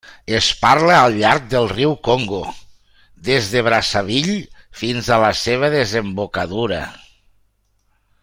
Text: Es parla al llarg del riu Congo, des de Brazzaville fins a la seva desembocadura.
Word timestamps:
Es 0.35 0.45
parla 0.59 0.93
al 0.99 1.17
llarg 1.17 1.43
del 1.49 1.67
riu 1.73 1.91
Congo, 2.07 2.39
des 3.27 3.51
de 3.53 3.63
Brazzaville 3.69 4.39
fins 4.81 5.11
a 5.17 5.21
la 5.27 5.31
seva 5.43 5.71
desembocadura. 5.77 6.81